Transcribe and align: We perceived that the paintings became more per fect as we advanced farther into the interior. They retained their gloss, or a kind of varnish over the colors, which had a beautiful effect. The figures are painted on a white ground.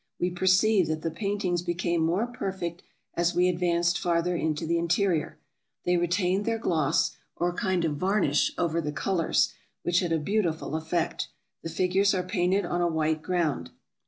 We 0.19 0.31
perceived 0.31 0.89
that 0.89 1.03
the 1.03 1.11
paintings 1.11 1.61
became 1.61 2.01
more 2.03 2.25
per 2.25 2.51
fect 2.51 2.81
as 3.13 3.35
we 3.35 3.47
advanced 3.47 3.99
farther 3.99 4.35
into 4.35 4.65
the 4.65 4.79
interior. 4.79 5.37
They 5.85 5.95
retained 5.95 6.43
their 6.45 6.57
gloss, 6.57 7.15
or 7.35 7.49
a 7.49 7.53
kind 7.53 7.85
of 7.85 7.97
varnish 7.97 8.51
over 8.57 8.81
the 8.81 8.91
colors, 8.91 9.53
which 9.83 9.99
had 9.99 10.11
a 10.11 10.17
beautiful 10.17 10.75
effect. 10.75 11.27
The 11.61 11.69
figures 11.69 12.15
are 12.15 12.23
painted 12.23 12.65
on 12.65 12.81
a 12.81 12.87
white 12.87 13.21
ground. 13.21 13.69